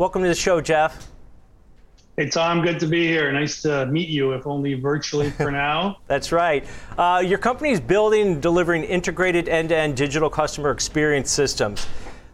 [0.00, 1.10] Welcome to the show, Jeff.
[2.16, 3.30] Hey, Tom, good to be here.
[3.32, 5.98] Nice to meet you, if only virtually for now.
[6.06, 6.66] That's right.
[6.96, 11.86] Uh, your company is building and delivering integrated end to end digital customer experience systems.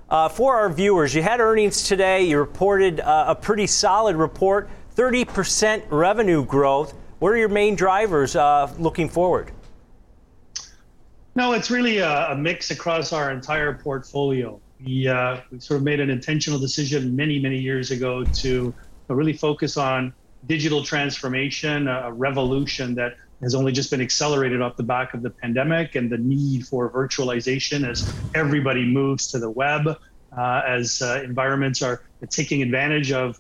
[0.09, 2.23] Uh, for our viewers, you had earnings today.
[2.23, 6.95] You reported uh, a pretty solid report 30% revenue growth.
[7.19, 9.51] What are your main drivers uh, looking forward?
[11.35, 14.61] No, it's really a, a, mix across our entire portfolio.
[14.81, 18.75] We, uh, we sort of made an intentional decision many, many years ago to
[19.09, 20.15] really focus on
[20.45, 25.31] digital transformation, a revolution that has only just been accelerated off the back of the
[25.43, 29.87] pandemic and the need for virtualization as everybody moves to the web,
[30.37, 33.37] uh, as uh, environments are taking advantage of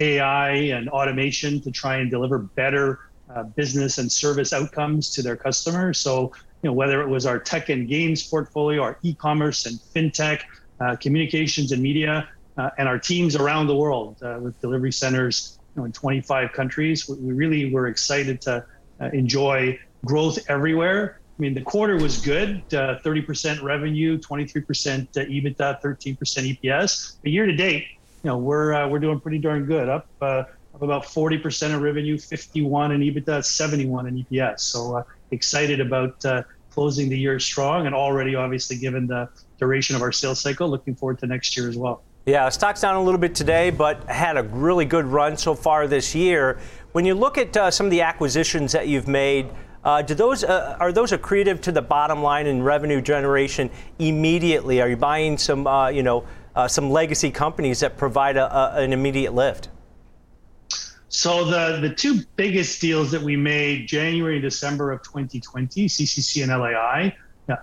[0.00, 2.98] AI and automation to try and deliver better
[3.34, 6.00] uh, business and service outcomes to their customers.
[6.00, 6.32] So,
[6.62, 10.42] you know, whether it was our tech and games portfolio, our e-commerce and fintech, uh,
[10.80, 12.26] Uh, communications and media,
[12.56, 16.54] uh, and our teams around the world uh, with delivery centers you know, in 25
[16.54, 17.06] countries.
[17.06, 18.64] We really were excited to
[18.98, 21.20] uh, enjoy growth everywhere.
[21.38, 27.18] I mean, the quarter was good uh, 30% revenue, 23% uh, EBITDA, 13% EPS.
[27.22, 27.84] But year to date,
[28.22, 30.48] you know, we're, we're doing pretty darn good, up, up
[30.80, 34.60] about 40% of revenue, 51 in EBITDA, 71 in EPS.
[34.60, 36.24] So excited about
[36.70, 39.28] closing the year strong and already obviously given the
[39.60, 42.02] duration of our sales cycle, looking forward to next year as well.
[42.26, 45.86] Yeah, stock's down a little bit today, but had a really good run so far
[45.86, 46.58] this year.
[46.92, 49.48] When you look at uh, some of the acquisitions that you've made,
[49.84, 54.82] uh, do those uh, are those accretive to the bottom line and revenue generation immediately?
[54.82, 58.82] Are you buying some, uh, you know, uh, some legacy companies that provide a, a,
[58.82, 59.68] an immediate lift?
[61.08, 66.52] So the the two biggest deals that we made January December of 2020, CCC and
[66.52, 67.16] LAI,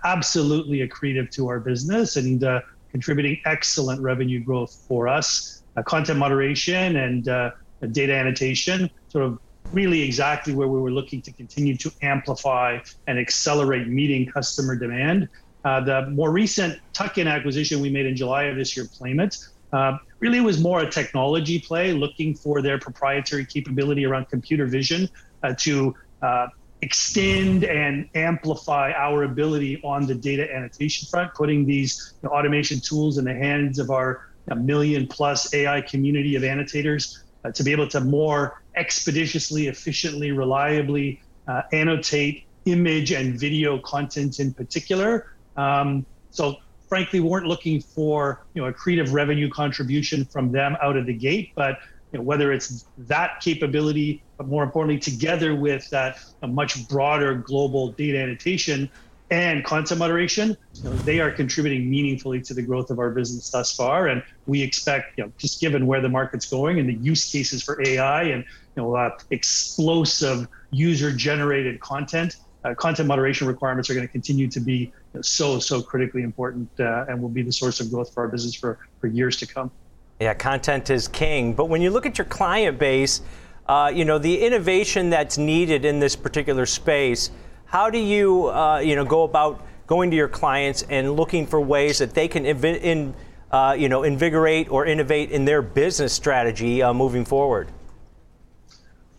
[0.03, 5.63] absolutely accretive to our business and uh, contributing excellent revenue growth for us.
[5.75, 7.51] Uh, content moderation and uh,
[7.91, 9.37] data annotation, sort of
[9.71, 15.27] really exactly where we were looking to continue to amplify and accelerate meeting customer demand.
[15.65, 19.35] Uh, the more recent tuck-in acquisition we made in July of this year, Playment,
[19.73, 25.09] uh, really was more a technology play, looking for their proprietary capability around computer vision
[25.43, 26.47] uh, to uh,
[26.81, 32.79] extend and amplify our ability on the data annotation front, putting these you know, automation
[32.79, 37.71] tools in the hands of our million plus AI community of annotators uh, to be
[37.71, 45.33] able to more expeditiously, efficiently, reliably uh, annotate image and video content in particular.
[45.55, 46.57] Um, so
[46.87, 51.13] frankly, we weren't looking for you know accretive revenue contribution from them out of the
[51.13, 51.79] gate, but
[52.17, 57.35] you know, whether it's that capability, but more importantly, together with that a much broader
[57.35, 58.89] global data annotation
[59.29, 63.51] and content moderation, you know, they are contributing meaningfully to the growth of our business
[63.51, 64.07] thus far.
[64.07, 67.61] And we expect, you know, just given where the market's going and the use cases
[67.61, 68.43] for AI and
[68.75, 74.59] you know, uh, explosive user-generated content, uh, content moderation requirements are going to continue to
[74.59, 78.11] be you know, so so critically important uh, and will be the source of growth
[78.13, 79.71] for our business for for years to come.
[80.19, 81.53] Yeah, content is king.
[81.53, 83.21] But when you look at your client base,
[83.67, 87.29] uh, you know the innovation that's needed in this particular space.
[87.65, 91.61] How do you, uh, you know, go about going to your clients and looking for
[91.61, 93.13] ways that they can inv- in,
[93.51, 97.69] uh, you know, invigorate or innovate in their business strategy uh, moving forward?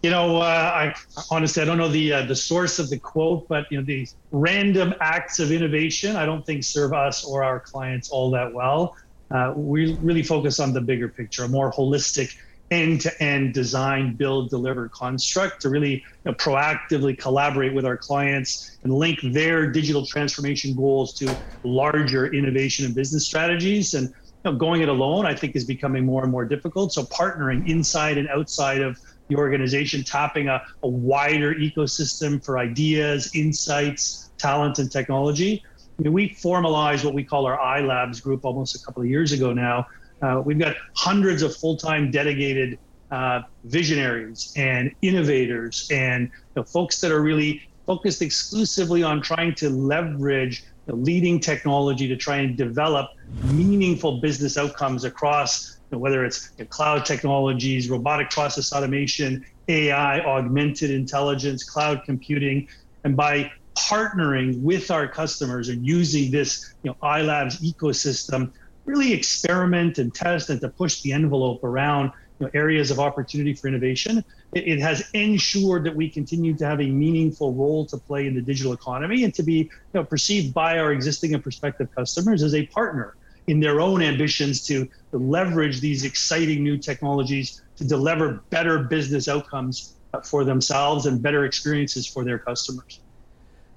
[0.03, 0.94] You know, uh, I
[1.31, 4.08] honestly I don't know the uh, the source of the quote, but you know, the
[4.32, 8.97] random acts of innovation I don't think serve us or our clients all that well
[9.31, 12.31] uh, we really focus on the bigger picture, a more holistic
[12.71, 18.93] end-to-end design, build, deliver construct to really you know, proactively collaborate with our clients and
[18.93, 23.94] link their digital transformation goals to larger innovation and business strategies.
[23.94, 26.93] And you know, going it alone, I think, is becoming more and more difficult.
[26.93, 33.31] So partnering inside and outside of the organization, tapping a, a wider ecosystem for ideas,
[33.34, 35.62] insights, talent, and technology
[35.98, 39.32] I mean, we formalized what we call our iLabs group almost a couple of years
[39.32, 39.86] ago now.
[40.22, 42.78] Uh, we've got hundreds of full-time dedicated
[43.11, 49.55] uh, visionaries and innovators and you know, folks that are really focused exclusively on trying
[49.55, 53.11] to leverage the leading technology to try and develop
[53.44, 59.44] meaningful business outcomes across you know, whether it's you know, cloud technologies, robotic process automation,
[59.69, 62.69] AI, augmented intelligence, cloud computing.
[63.05, 63.50] And by
[63.86, 68.52] partnering with our customers and using this you know, iLabs ecosystem,
[68.84, 72.10] really experiment and test and to push the envelope around
[72.40, 74.25] you know, areas of opportunity for innovation.
[74.54, 78.34] It, it, has ensured that we continue to have a meaningful role to play in
[78.34, 82.42] the digital economy and to be you know, perceived by our existing and prospective customers
[82.42, 83.16] as a partner
[83.48, 89.26] in their own ambitions to, to leverage these exciting new technologies to deliver better business
[89.28, 93.00] outcomes for themselves and better experiences for their customers.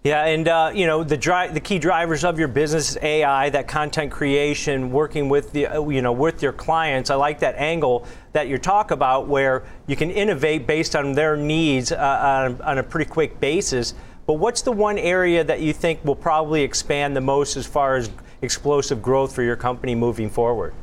[0.03, 3.51] Yeah, and uh, you know the dri- the key drivers of your business is AI,
[3.51, 7.11] that content creation, working with the uh, you know with your clients.
[7.11, 11.37] I like that angle that you talk about, where you can innovate based on their
[11.37, 13.93] needs uh, on, on a pretty quick basis.
[14.25, 17.95] But what's the one area that you think will probably expand the most as far
[17.95, 18.09] as
[18.41, 20.73] explosive growth for your company moving forward?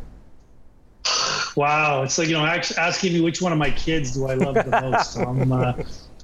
[1.57, 4.55] Wow, it's like you know asking me which one of my kids do I love
[4.55, 5.17] the most.
[5.19, 5.73] um, uh,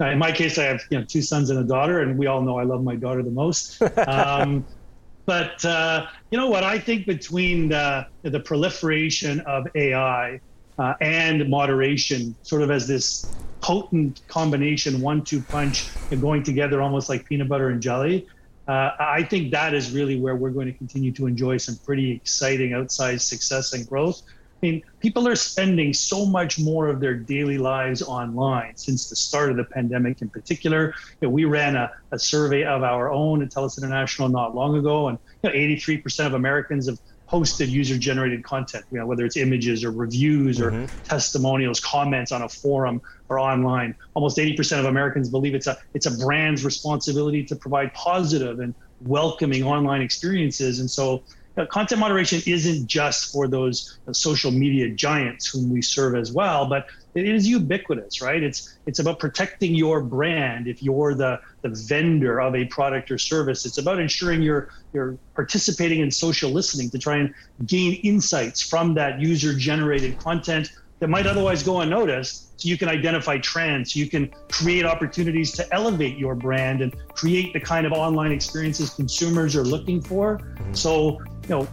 [0.01, 2.43] in my case, I have you know two sons and a daughter, and we all
[2.43, 3.81] know I love my daughter the most.
[4.07, 4.67] Um,
[5.27, 6.65] but uh, you know what?
[6.65, 10.41] I think between the, the proliferation of AI
[10.79, 15.89] uh, and moderation, sort of as this potent combination, one-two punch,
[16.21, 18.27] going together almost like peanut butter and jelly.
[18.67, 22.13] Uh, I think that is really where we're going to continue to enjoy some pretty
[22.13, 24.21] exciting outsized success and growth
[24.65, 29.51] mean, people are spending so much more of their daily lives online since the start
[29.51, 30.95] of the pandemic in particular.
[31.21, 34.77] You know, we ran a, a survey of our own at TELUS International not long
[34.77, 39.25] ago, and you know, 83% of Americans have posted user generated content, you know, whether
[39.25, 40.87] it's images or reviews or mm-hmm.
[41.05, 43.95] testimonials, comments on a forum or online.
[44.15, 48.75] Almost 80% of Americans believe it's a it's a brand's responsibility to provide positive and
[49.01, 50.81] welcoming online experiences.
[50.81, 51.23] And so
[51.71, 56.67] content moderation isn't just for those uh, social media giants whom we serve as well,
[56.67, 58.43] but it is ubiquitous, right?
[58.43, 63.19] It's it's about protecting your brand if you're the the vendor of a product or
[63.19, 63.65] service.
[63.67, 67.33] It's about ensuring you're you're participating in social listening to try and
[67.67, 70.71] gain insights from that user generated content
[71.01, 75.53] that might otherwise go unnoticed so you can identify trends so you can create opportunities
[75.53, 80.41] to elevate your brand and create the kind of online experiences consumers are looking for
[80.73, 81.69] so you know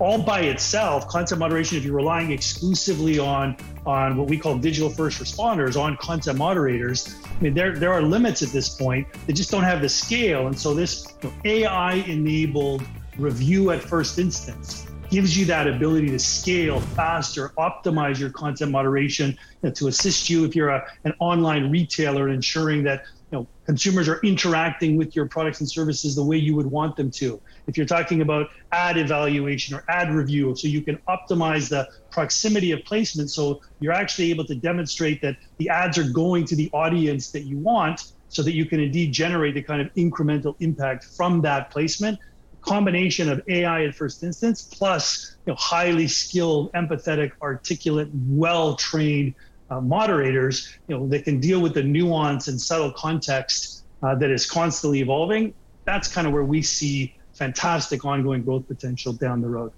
[0.00, 3.56] all by itself content moderation if you're relying exclusively on
[3.86, 8.02] on what we call digital first responders on content moderators i mean there there are
[8.02, 9.06] limits at this point.
[9.26, 10.46] They just don't have the scale.
[10.46, 12.82] And so this you know, ai enabled
[13.18, 19.30] review at first instance gives you that ability to scale faster, optimize your content moderation
[19.30, 23.04] you know, to assist you if you're a, an online retailer, ensuring that
[23.34, 27.10] know, consumers are interacting with your products and services the way you would want them
[27.10, 27.40] to.
[27.66, 32.72] If you're talking about ad evaluation or ad review, so you can optimize the proximity
[32.72, 36.70] of placement, so you're actually able to demonstrate that the ads are going to the
[36.72, 41.04] audience that you want, so that you can indeed generate the kind of incremental impact
[41.04, 42.18] from that placement
[42.64, 49.34] combination of AI at first instance plus you know, highly skilled, empathetic, articulate, well-trained
[49.70, 54.30] uh, moderators, you know, that can deal with the nuance and subtle context uh, that
[54.30, 55.54] is constantly evolving.
[55.86, 59.72] That's kind of where we see fantastic ongoing growth potential down the road.